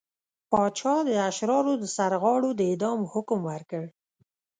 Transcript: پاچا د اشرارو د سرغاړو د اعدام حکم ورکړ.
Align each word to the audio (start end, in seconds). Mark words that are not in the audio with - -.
پاچا 0.49 0.95
د 1.07 1.09
اشرارو 1.29 1.73
د 1.81 1.85
سرغاړو 1.95 2.49
د 2.55 2.61
اعدام 2.69 2.99
حکم 3.11 3.39
ورکړ. 3.51 3.83